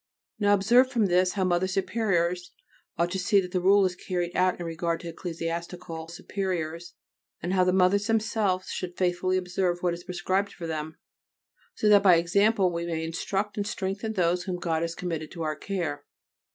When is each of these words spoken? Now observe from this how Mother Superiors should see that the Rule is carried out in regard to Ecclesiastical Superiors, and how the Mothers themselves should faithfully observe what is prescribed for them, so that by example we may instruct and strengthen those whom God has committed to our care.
Now 0.39 0.55
observe 0.55 0.89
from 0.89 1.05
this 1.05 1.33
how 1.33 1.43
Mother 1.43 1.67
Superiors 1.67 2.53
should 2.99 3.21
see 3.21 3.39
that 3.39 3.51
the 3.51 3.61
Rule 3.61 3.85
is 3.85 3.95
carried 3.95 4.35
out 4.35 4.59
in 4.59 4.65
regard 4.65 4.99
to 5.01 5.09
Ecclesiastical 5.09 6.07
Superiors, 6.07 6.95
and 7.39 7.53
how 7.53 7.63
the 7.63 7.71
Mothers 7.71 8.07
themselves 8.07 8.69
should 8.69 8.97
faithfully 8.97 9.37
observe 9.37 9.83
what 9.83 9.93
is 9.93 10.03
prescribed 10.05 10.53
for 10.53 10.65
them, 10.65 10.97
so 11.75 11.87
that 11.87 12.01
by 12.01 12.15
example 12.15 12.71
we 12.71 12.87
may 12.87 13.03
instruct 13.03 13.57
and 13.57 13.67
strengthen 13.67 14.13
those 14.13 14.45
whom 14.45 14.55
God 14.55 14.81
has 14.81 14.95
committed 14.95 15.29
to 15.33 15.43
our 15.43 15.55
care. 15.55 16.03